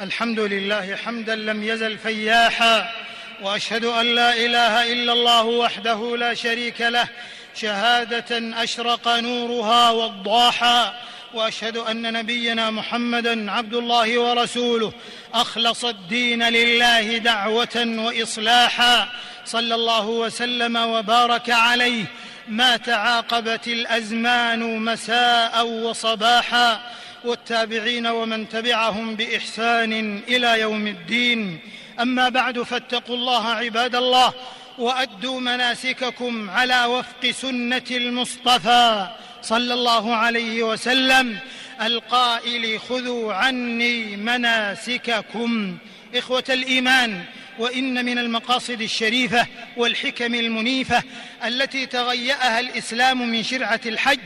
الحمد 0.00 0.40
لله 0.40 0.96
حمدا 0.96 1.36
لم 1.36 1.62
يزل 1.62 1.98
فياحا. 1.98 2.90
وأشهد 3.42 3.84
أن 3.84 4.06
لا 4.14 4.32
إله 4.32 4.92
إلا 4.92 5.12
الله 5.12 5.44
وحده 5.44 6.16
لا 6.16 6.34
شريك 6.34 6.80
له 6.80 7.08
شهادة 7.54 8.62
أشرق 8.62 9.08
نورها 9.08 9.90
وضاحا 9.90 10.94
وأشهد 11.34 11.76
أن 11.76 12.12
نبينا 12.12 12.70
محمدا 12.70 13.50
عبد 13.50 13.74
الله 13.74 14.18
ورسوله 14.18 14.92
أخلص 15.34 15.84
الدين 15.84 16.48
لله 16.48 17.18
دعوة 17.18 17.84
واصلاحا. 17.98 19.08
صلى 19.44 19.74
الله 19.74 20.06
وسلم 20.06 20.76
وبارك 20.76 21.50
عليه 21.50 22.04
ما 22.48 22.76
تعاقبت 22.76 23.68
الأزمان 23.68 24.78
مساء 24.78 25.66
وصباحا. 25.66 26.80
والتابعين 27.24 28.06
ومن 28.06 28.48
تبعهم 28.48 29.16
بإحسان 29.16 30.22
إلى 30.28 30.60
يوم 30.60 30.86
الدين. 30.86 31.60
أما 32.00 32.28
بعد 32.28 32.62
فاتقوا 32.62 33.16
الله 33.16 33.48
عباد 33.48 33.94
الله 33.94 34.32
وأدوا 34.78 35.40
مناسككم 35.40 36.50
على 36.50 36.84
وفق 36.84 37.30
سنة 37.30 37.84
المصطفى 37.90 39.08
صلى 39.42 39.74
الله 39.74 40.14
عليه 40.14 40.62
وسلم. 40.62 41.38
القائل 41.82 42.80
خذوا 42.80 43.34
عني 43.34 44.16
مناسككم. 44.16 45.78
إخوة 46.14 46.44
الإيمان 46.48 47.24
وإن 47.58 48.04
من 48.04 48.18
المقاصد 48.18 48.80
الشريفة 48.80 49.46
والحكم 49.76 50.34
المنيفة 50.34 51.02
التي 51.44 51.86
تغيأها 51.86 52.60
الإسلام 52.60 53.30
من 53.30 53.42
شرعة 53.42 53.80
الحج 53.86 54.18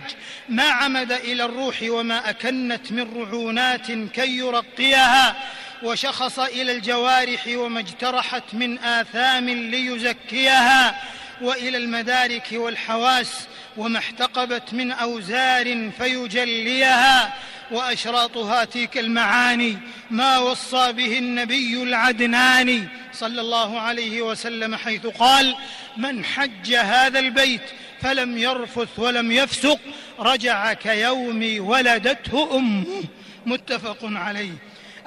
ما 0.49 0.64
عمد 0.64 1.12
إلى 1.12 1.45
الروح 1.45 1.77
وما 1.83 2.31
أكنت 2.31 2.92
من 2.92 3.14
رعونات 3.16 3.87
كي 3.92 4.37
يرقيها. 4.37 5.37
وشخص 5.83 6.38
إلى 6.38 6.73
الجوارح 6.73 7.47
وما 7.49 7.81
اجترحت 7.81 8.43
من 8.53 8.79
آثام 8.79 9.49
ليزكيها 9.49 11.01
وإلى 11.43 11.77
المدارك 11.79 12.49
والحواس 12.53 13.33
وما 13.77 13.99
احتقبت 13.99 14.75
من 14.75 14.93
أوزار 14.93 15.90
فيجليها 15.99 17.35
واشراط 17.71 18.37
هاتيك 18.37 18.99
المعاني 18.99 19.79
ما 20.11 20.38
وصى 20.38 20.93
به 20.93 21.19
النبي 21.19 21.83
العدناني 21.83 22.88
صلى 23.12 23.40
الله 23.40 23.81
عليه 23.81 24.23
وسلم 24.23 24.77
حيث 24.77 25.07
قال 25.07 25.57
من 25.97 26.25
حج 26.25 26.75
هذا 26.75 27.19
البيت 27.19 27.62
فلم 28.01 28.38
يرفث 28.38 28.99
ولم 28.99 29.33
يفسق 29.33 29.79
رجع 30.19 30.73
كيوم 30.73 31.57
ولدته 31.59 32.57
أمه. 32.57 33.05
متفق 33.47 33.99
عليه. 34.03 34.53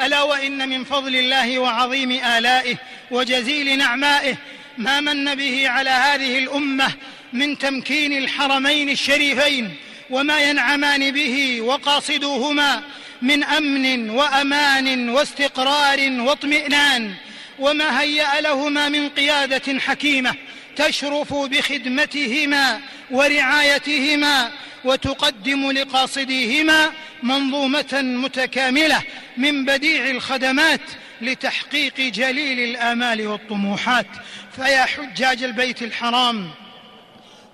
ألا 0.05 0.21
وإن 0.21 0.69
من 0.69 0.83
فضل 0.83 1.15
الله 1.15 1.59
وعظيم 1.59 2.11
آلائه 2.11 2.75
وجزيل 3.11 3.77
نعمائه 3.77 4.37
ما 4.77 4.99
من 4.99 5.35
به 5.35 5.69
على 5.69 5.89
هذه 5.89 6.37
الأمة 6.37 6.91
من 7.33 7.57
تمكين 7.57 8.13
الحرمين 8.13 8.89
الشريفين 8.89 9.75
وما 10.09 10.39
ينعمان 10.39 11.11
به 11.11 11.61
وقاصدوهما 11.61 12.83
من 13.21 13.43
أمن 13.43 14.09
وأمان 14.09 15.09
واستقرار 15.09 16.11
واطمئنان 16.19 17.13
وما 17.59 18.01
هيأ 18.01 18.41
لهما 18.41 18.89
من 18.89 19.09
قيادة 19.09 19.79
حكيمة 19.79 20.33
تشرف 20.75 21.33
بخدمتهما 21.33 22.81
ورعايتهما 23.11 24.51
وتقدم 24.85 25.71
لقاصديهما 25.71 26.91
منظومة 27.23 28.01
متكاملة 28.01 29.01
من 29.37 29.65
بديع 29.65 30.09
الخدمات 30.09 30.81
لتحقيق 31.21 31.99
جليل 31.99 32.59
الآمال 32.59 33.27
والطموحات. 33.27 34.07
فيا 34.55 34.85
حجاج 34.85 35.43
البيت 35.43 35.81
الحرام 35.81 36.49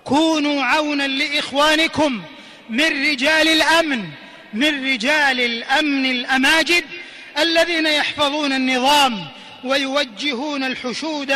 كونوا 0.04 0.64
عونا 0.64 1.08
لإخوانكم 1.08 2.22
من 2.70 3.10
رجال 3.10 3.48
الأمن 3.48 4.06
من 4.54 4.94
رجال 4.94 5.40
الأمن 5.40 6.06
الأماجد 6.06 6.84
الذين 7.38 7.86
يحفظون 7.86 8.54
النظام 8.54 9.28
ويوجهون 9.64 10.64
الحشود 10.64 11.34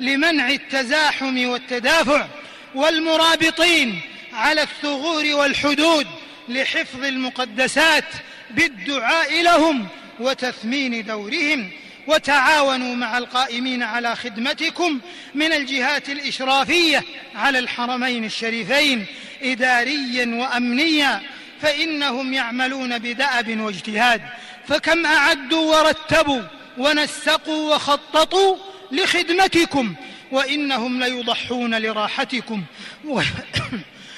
لمنع 0.00 0.48
التزاحم 0.48 1.48
والتدافع 1.48 2.26
والمرابطين 2.74 4.00
على 4.36 4.62
الثغور 4.62 5.24
والحدود 5.34 6.06
لحفظ 6.48 7.04
المقدسات 7.04 8.04
بالدعاء 8.50 9.42
لهم 9.42 9.86
وتثمين 10.20 11.04
دورهم 11.04 11.70
وتعاونوا 12.06 12.94
مع 12.94 13.18
القائمين 13.18 13.82
على 13.82 14.16
خدمتكم 14.16 15.00
من 15.34 15.52
الجهات 15.52 16.08
الإشرافية 16.08 17.04
على 17.34 17.58
الحرمين 17.58 18.24
الشريفين 18.24 19.06
إداريا 19.42 20.26
وأمنيا 20.26 21.22
فإنهم 21.62 22.34
يعملون 22.34 22.98
بدأب 22.98 23.60
واجتهاد 23.60 24.22
فكم 24.68 25.06
أعدوا 25.06 25.76
ورتبوا 25.76 26.42
ونسقوا 26.78 27.74
وخططوا 27.74 28.56
لخدمتكم 28.92 29.94
وإنهم 30.32 31.02
ليضحون 31.02 31.74
لراحتكم. 31.78 32.62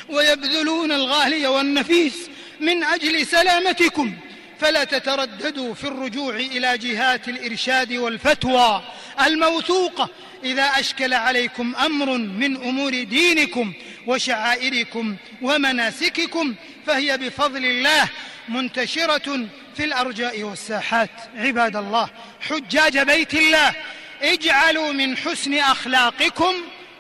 ويبذلون 0.09 0.93
الغالي 0.93 1.47
والنفيس 1.47 2.15
من 2.61 2.85
أجل 2.85 3.27
سلامتكم. 3.27 4.15
فلا 4.61 4.85
تترددوا 4.85 5.75
في 5.75 5.85
الرجوع 5.85 6.37
إلى 6.37 6.79
جهات 6.79 7.29
الإرشاد 7.29 7.93
والفتوى 7.93 8.83
الموثوقة. 9.27 10.09
إذا 10.45 10.63
أشكل 10.63 11.15
عليكم 11.15 11.75
أمر 11.77 12.19
من 12.19 12.57
أمور 12.57 13.03
دينكم 13.03 13.73
وشعائركم 14.07 15.17
ومناسككم 15.43 16.55
فهي 16.87 17.19
بفضل 17.19 17.65
الله 17.65 18.09
منتشرة 18.49 19.47
في 19.77 19.85
الأرجاء 19.85 20.43
والساحات. 20.43 21.11
عباد 21.37 21.77
الله 21.77 22.11
حجاج 22.41 22.99
بيت 22.99 23.35
الله 23.35 23.75
اجعلوا 24.23 24.93
من 24.93 25.17
حسن 25.17 25.55
أخلاقكم 25.55 26.55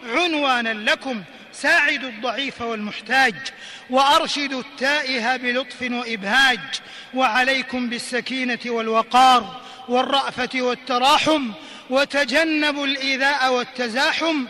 عنوانا 0.06 0.90
لكم. 0.90 1.22
ساعدوا 1.62 2.08
الضعيف 2.08 2.60
والمحتاج 2.60 3.34
وارشدوا 3.90 4.60
التائه 4.60 5.36
بلطف 5.36 5.82
وإبهاج 5.82 6.60
وعليكم 7.14 7.88
بالسكينة 7.88 8.58
والوقار 8.66 9.60
والرأفة 9.88 10.48
والتراحم 10.54 11.50
وتجنبوا 11.90 12.86
الإيذاء 12.86 13.52
والتزاحم 13.52 14.44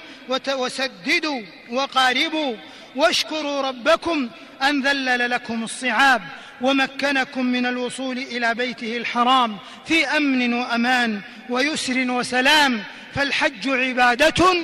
وسددوا 0.48 1.42
وقاربوا 1.70 2.56
واشكروا 2.96 3.62
ربكم 3.62 4.28
أن 4.62 4.82
ذلل 4.82 5.30
لكم 5.30 5.64
الصعاب 5.64 6.22
ومكنكم 6.60 7.46
من 7.46 7.66
الوصول 7.66 8.18
إلى 8.18 8.54
بيته 8.54 8.96
الحرام 8.96 9.56
في 9.86 10.06
أمن 10.06 10.54
وأمان 10.54 11.20
ويسر 11.50 12.10
وسلام 12.10 12.82
فالحج 13.14 13.68
عبادة 13.68 14.54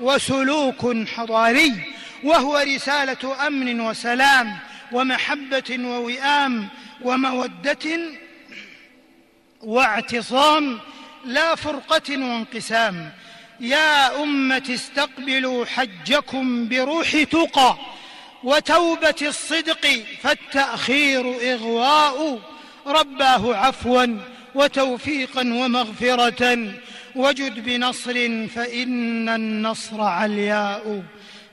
وسلوك 0.00 1.08
حضاري 1.16 1.72
وهو 2.24 2.58
رسالة 2.58 3.46
أمن 3.46 3.80
وسلام 3.80 4.58
ومحبة 4.92 5.78
ووئام 5.78 6.68
ومودة 7.02 8.00
واعتصام 9.62 10.78
لا 11.24 11.54
فرقة 11.54 12.10
وانقسام. 12.10 13.12
يا 13.60 14.22
أمة 14.22 14.70
استقبلوا 14.70 15.64
حجكم 15.64 16.68
بروح 16.68 17.22
تقى 17.22 17.76
وتوبة 18.44 19.14
الصدق 19.22 20.02
فالتأخير 20.22 21.54
إغواء. 21.54 22.40
رباه 22.86 23.56
عفوا 23.56 24.06
وتوفيقا 24.54 25.40
ومغفرة. 25.40 26.72
وجد 27.18 27.64
بنصر 27.64 28.46
فإن 28.48 29.28
النصر 29.28 30.00
علياء. 30.00 31.02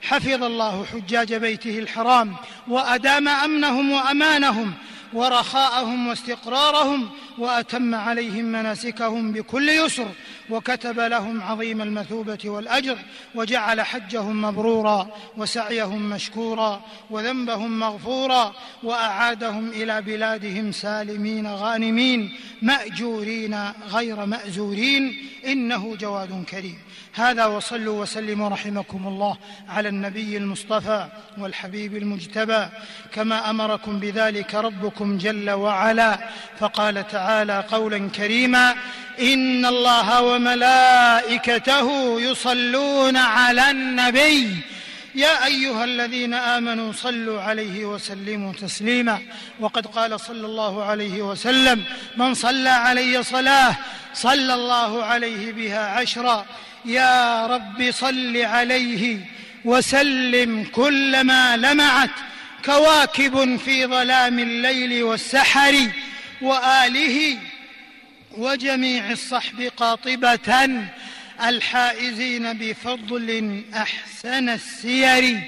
حفظ 0.01 0.43
الله 0.43 0.86
حجاج 0.86 1.34
بيته 1.34 1.80
الحرام 1.80 2.36
وأدام 2.67 3.28
أمنهم 3.28 3.91
وأمانهم 3.91 4.73
ورخاءهم 5.13 6.08
واستقرارهم 6.08 7.10
وأتم 7.38 7.95
عليهم 7.95 8.45
مناسكهم 8.45 9.32
بكل 9.32 9.69
يسر 9.69 10.08
وكتب 10.49 10.99
لهم 10.99 11.41
عظيم 11.41 11.82
المثوبة 11.82 12.38
والأجر 12.45 12.97
وجعل 13.36 13.82
حجهم 13.82 14.41
مبرورا 14.41 15.08
وسعيهم 15.38 16.10
مشكورا 16.10 16.82
وذنبهم 17.10 17.80
مغفورا 17.80 18.54
وأعادهم 18.84 19.69
إلى 19.69 20.01
بلادهم 20.01 20.71
سالمين 20.71 21.47
غانمين 21.47 22.38
مأجورين 22.62 23.71
غير 23.89 24.25
مأزورين. 24.25 25.30
إنه 25.48 25.96
جواد 25.96 26.44
كريم. 26.50 26.78
هذا 27.14 27.46
وصلوا 27.46 28.02
وسلموا 28.02 28.50
رحمكم 28.50 29.08
الله 29.08 29.38
على 29.70 29.90
النبي 29.90 30.38
المصطفى 30.38 31.08
والحبيب 31.38 31.98
المجتبى. 31.98 32.68
كما 33.12 33.50
أمركم 33.50 34.00
بذلك 34.00 34.56
ربكم 34.56 35.18
جل 35.18 35.50
وعلا. 35.50 36.20
فقال 36.60 37.08
تعالى 37.08 37.64
قولا 37.72 38.10
كريما 38.10 38.76
إن 39.20 39.66
الله 39.66 40.22
وملائكته 40.22 42.22
يصلون 42.22 43.18
على 43.18 43.72
النبي 43.72 44.58
يا 45.15 45.45
أيها 45.45 45.84
الذين 45.84 46.34
آمنوا 46.34 46.93
صلوا 46.93 47.41
عليه 47.41 47.86
وسلموا 47.86 48.54
تسليما. 48.54 49.21
وقد 49.60 49.88
قال 49.88 50.19
صلى 50.19 50.45
الله 50.45 50.84
عليه 50.84 51.21
وسلم 51.21 51.84
من 52.17 52.34
صلى 52.34 52.69
علي 52.69 53.23
صلاة 53.23 53.75
صلى 54.13 54.54
الله 54.54 55.04
عليه 55.04 55.51
بها 55.51 55.88
عشرا. 55.88 56.45
يا 56.86 57.47
رب 57.47 57.91
صل 57.91 58.38
عليه 58.38 59.19
وسلم 59.65 60.63
كلما 60.63 61.58
لمعت. 61.58 62.10
كواكب 62.65 63.60
في 63.65 63.86
ظلام 63.86 64.39
الليل 64.39 65.04
والسحر 65.04 65.75
وآله 66.41 67.38
وجميع 68.38 69.12
الصحب 69.12 69.71
قاطبة 69.78 70.69
الحائزين 71.43 72.54
بفضل 72.54 73.62
أحسن 73.76 74.50
السير. 74.50 75.39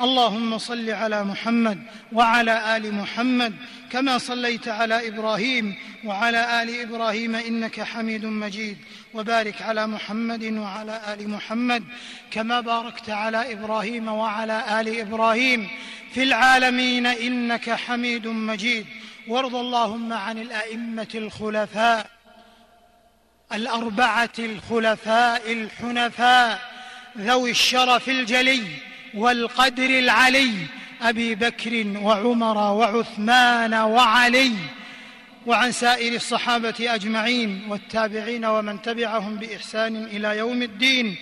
اللهم 0.00 0.58
صل 0.58 0.90
على 0.90 1.24
محمد 1.24 1.82
وعلى 2.12 2.76
آل 2.76 2.94
محمد 2.94 3.54
كما 3.92 4.18
صليت 4.18 4.68
على 4.68 5.08
إبراهيم 5.08 5.74
وعلى 6.04 6.62
آل 6.62 6.80
إبراهيم 6.80 7.34
إنك 7.34 7.80
حميد 7.80 8.24
مجيد. 8.24 8.76
وبارك 9.14 9.62
على 9.62 9.86
محمد 9.86 10.44
وعلى 10.44 11.00
آل 11.12 11.28
محمد 11.28 11.84
كما 12.30 12.60
باركت 12.60 13.10
على 13.10 13.52
إبراهيم 13.52 14.08
وعلى 14.08 14.80
آل 14.80 15.00
إبراهيم. 15.00 15.68
في 16.14 16.22
العالمين 16.22 17.06
إنك 17.06 17.70
حميد 17.70 18.26
مجيد. 18.26 18.86
وارض 19.28 19.54
اللهم 19.56 20.12
عن 20.12 20.38
الأئمة 20.38 21.08
الخلفاء. 21.14 22.19
الأربعة 23.52 24.30
الخلفاء 24.38 25.52
الحنفاء 25.52 26.60
ذوي 27.18 27.50
الشرف 27.50 28.08
الجلي 28.08 28.62
والقدر 29.14 29.98
العلي 29.98 30.52
أبي 31.02 31.34
بكر 31.34 31.86
وعمر 32.02 32.56
وعثمان 32.58 33.74
وعلي 33.74 34.52
وعن 35.46 35.72
سائر 35.72 36.14
الصحابة 36.14 36.74
أجمعين 36.80 37.62
والتابعين 37.68 38.44
ومن 38.44 38.82
تبعهم 38.82 39.36
بإحسان 39.36 40.04
إلى 40.04 40.38
يوم 40.38 40.62
الدين 40.62 41.16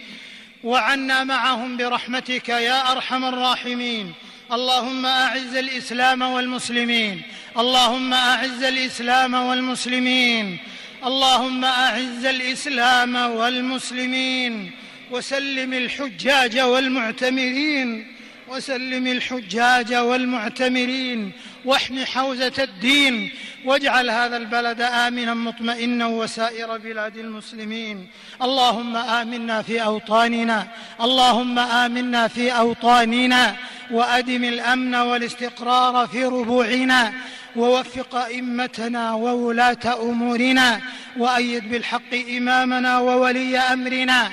وعنا 0.64 1.24
معهم 1.24 1.76
برحمتك 1.76 2.48
يا 2.48 2.92
أرحم 2.92 3.24
الراحمين. 3.24 4.12
اللهم 4.52 5.06
أعز 5.06 5.56
الإسلام 5.56 6.22
والمسلمين. 6.22 7.22
اللهم 7.58 8.14
أعز 8.14 8.62
الإسلام 8.62 9.34
والمسلمين. 9.34 10.58
اللهم 11.06 11.64
أعز 11.64 12.24
الإسلام 12.24 13.16
والمسلمين 13.16 14.70
وسلم 15.10 15.72
الحجاج 15.72 16.60
والمعتمرين 16.60 18.06
وسلم 18.48 19.06
الحجاج 19.06 19.94
والمعتمرين 19.94 21.32
واحم 21.64 22.04
حوزة 22.04 22.52
الدين 22.58 23.30
واجعل 23.64 24.10
هذا 24.10 24.36
البلد 24.36 24.80
آمنا 24.80 25.34
مطمئنا 25.34 26.06
وسائر 26.06 26.78
بلاد 26.78 27.16
المسلمين. 27.16 28.06
اللهم 28.42 28.96
آمنا 28.96 29.62
في 29.62 29.82
أوطاننا 29.82 30.68
اللهم 31.00 31.58
آمنا 31.58 32.28
في 32.28 32.50
أوطاننا 32.50 33.56
وأدم 33.90 34.44
الأمن 34.44 34.94
والاستقرار 34.94 36.06
في 36.06 36.24
ربوعنا 36.24 37.12
ووفق 37.58 38.14
ائمتنا 38.14 39.14
وولاة 39.14 40.02
أمورنا 40.02 40.80
وأيد 41.16 41.68
بالحق 41.70 42.14
إمامنا 42.36 42.98
وولي 42.98 43.58
أمرنا. 43.58 44.30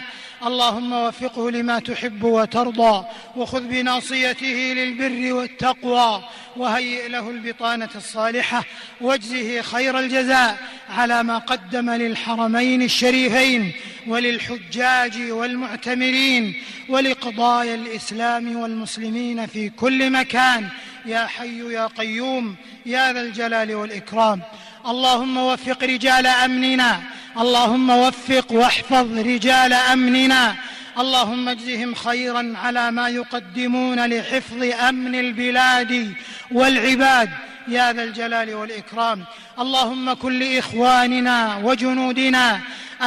اللهم 0.48 0.94
وفقه 0.94 1.52
لما 1.52 1.80
تحب 1.80 2.24
وترضى 2.24 3.06
وخذ 3.36 3.62
بناصيته 3.62 4.74
للبر 4.78 5.34
والتقوى 5.34 6.24
وهيئ 6.58 7.08
له 7.08 7.30
البطانة 7.30 7.90
الصالحة 7.96 8.64
واجزه 9.02 9.62
خير 9.62 10.00
الجزاء 10.00 10.58
على 10.90 11.24
ما 11.24 11.38
قدم 11.38 11.90
للحرمين 11.90 12.82
الشريفين 12.82 13.72
وللحجاج 14.08 15.32
والمعتمرين 15.32 16.62
ولقضايا 16.90 17.76
الإسلام 17.76 18.56
والمسلمين 18.56 19.46
في 19.46 19.70
كل 19.70 20.10
مكان. 20.10 20.70
يا 21.06 21.26
حي 21.26 21.74
يا 21.74 21.88
قيوم 21.88 22.56
يا 22.86 23.13
ذا 23.13 23.22
الجلال 23.22 23.76
والإكرام. 23.76 24.41
اللهم 24.88 25.38
وفق 25.38 25.84
رجال 25.84 26.28
أمننا. 26.28 27.00
اللهم 27.39 27.89
وفق 27.89 28.52
واحفظ 28.52 29.18
رجال 29.18 29.74
أمننا. 29.74 30.56
اللهم 31.00 31.50
اجزهم 31.50 31.94
خيرا 31.94 32.54
على 32.63 32.91
ما 32.91 33.10
يقدمون 33.10 34.06
لحفظ 34.06 34.63
أمن 34.89 35.15
البلاد 35.15 36.13
والعباد. 36.52 37.30
يا 37.68 37.94
ذا 37.94 38.04
الجلال 38.04 38.54
والإكرام. 38.56 39.24
اللهم 39.60 40.13
كن 40.13 40.39
لاخواننا 40.39 41.58
وجنودنا 41.63 42.60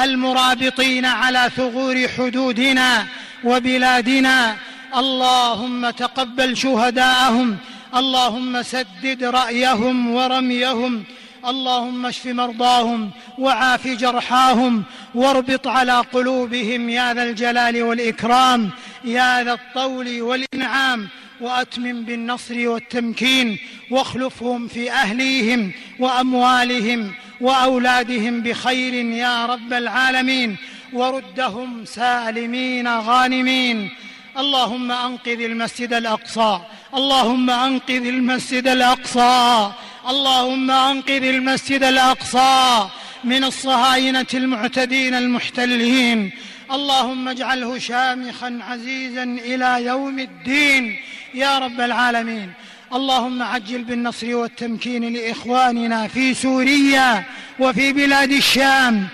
المرابطين 0.02 1.04
على 1.04 1.50
ثغور 1.56 2.08
حدودنا 2.18 3.06
وبلادنا. 3.44 4.56
اللهم 4.96 5.90
تقبل 5.90 6.56
شهداءهم 6.56 7.56
اللهم 7.96 8.62
سدد 8.62 9.24
رأيهم 9.24 10.10
ورميهم. 10.10 11.04
اللهم 11.46 12.06
اشف 12.06 12.26
مرضاهم 12.26 13.10
وعاف 13.38 13.88
جرحاهم. 13.88 14.82
واربط 15.14 15.66
على 15.66 16.00
قلوبهم 16.12 16.88
يا 16.88 17.14
ذا 17.14 17.22
الجلال 17.22 17.82
والإكرام 17.82 18.70
يا 19.04 19.44
ذا 19.44 19.52
الطول 19.52 20.22
والإنعام. 20.22 21.08
وأتمم 21.40 22.02
بالنصر 22.02 22.68
والتمكين. 22.68 23.58
واخلفهم 23.90 24.68
في 24.68 24.92
أهليهم 24.92 25.72
وأموالهم 25.98 27.14
وأولادهم 27.40 28.40
بخير 28.40 28.94
يا 28.94 29.46
رب 29.46 29.72
العالمين. 29.72 30.56
وردهم 30.92 31.84
سالمين 31.84 32.88
غانمين. 32.88 33.90
اللهم 34.38 34.92
أنقذ 34.92 35.40
المسجد 35.40 35.92
الأقصى. 35.92 36.60
اللهم 36.94 37.50
أنقذ 37.50 38.06
المسجد 38.06 38.68
الأقصى. 38.68 39.70
اللهم 40.08 40.70
أنقذ 40.70 41.22
المسجد 41.22 41.82
الأقصى 41.82 42.88
من 43.24 43.44
الصهاينة 43.44 44.26
المعتدين 44.34 45.14
المحتلين. 45.14 46.32
اللهم 46.72 47.28
اجعله 47.28 47.78
شامخا 47.78 48.58
عزيزا 48.62 49.22
إلى 49.22 49.84
يوم 49.84 50.18
الدين. 50.18 50.96
يا 51.34 51.58
رب 51.58 51.80
العالمين. 51.80 52.52
اللهم 52.94 53.42
عجل 53.42 53.82
بالنصر 53.82 54.36
والتمكين 54.36 55.12
لإخواننا 55.12 56.08
في 56.08 56.34
سوريا 56.34 57.24
وفي 57.58 57.92
بلاد 57.92 58.32
الشام. 58.32 59.08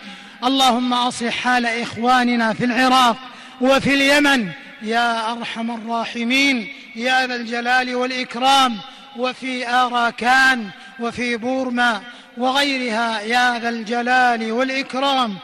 اللهم 0.45 0.93
أصلح 0.93 1.35
حال 1.35 1.67
إخواننا 1.67 2.55
في 2.55 2.65
العراق 2.65 3.17
وفي 3.61 3.95
اليمن. 3.95 4.51
يا 4.85 5.33
أرحم 5.33 5.71
الراحمين 5.71 6.69
يا 6.97 7.27
ذا 7.27 7.37
الجلال 7.37 7.95
والإكرام 7.95 8.77
وفي 9.17 9.69
آراكان 9.69 10.71
وفي 11.01 11.37
بورما 11.37 12.03
وغيرها 12.37 13.21
يا 13.21 13.59
ذا 13.59 13.69
الجلال 13.69 14.53
والإكرام. 14.53 15.37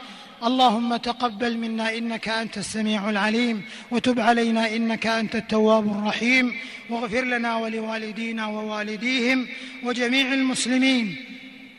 اللهم 0.43 0.95
تقبل 0.95 1.57
منا 1.57 1.97
إنك 1.97 2.29
أنت 2.29 2.57
السميع 2.57 3.09
العليم 3.09 3.65
وتب 3.91 4.19
علينا 4.19 4.75
إنك 4.75 5.07
أنت 5.07 5.35
التواب 5.35 5.91
الرحيم. 5.91 6.55
واغفر 6.89 7.21
لنا 7.21 7.55
ولوالدينا 7.55 8.47
ووالديهم 8.47 9.47
وجميع 9.83 10.33
المسلمين. 10.33 11.15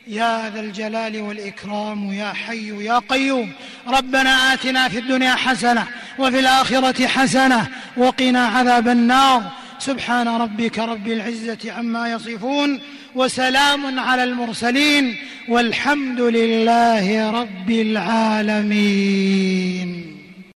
يا 0.07 0.49
ذا 0.49 0.59
الجلال 0.59 1.21
والإكرام 1.21 2.13
يا 2.13 2.33
حي 2.33 2.85
يا 2.85 2.99
قيوم. 2.99 3.51
ربنا 3.87 4.53
آتنا 4.53 4.89
في 4.89 4.99
الدنيا 4.99 5.35
حسنة 5.35 5.87
وفي 6.19 6.39
الآخرة 6.39 7.07
حسنة 7.07 7.67
وقنا 7.97 8.47
عذاب 8.47 8.87
النار. 8.87 9.43
سبحان 9.79 10.27
ربك 10.27 10.79
رب 10.79 11.07
العزة 11.07 11.71
عما 11.71 12.11
يصفون 12.11 12.79
وسلام 13.15 13.99
على 13.99 14.23
المرسلين 14.23 15.15
والحمد 15.49 16.21
لله 16.21 17.31
رب 17.31 17.71
العالمين. 17.71 18.93